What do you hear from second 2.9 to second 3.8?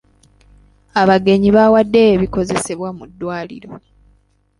mu ddwaliro.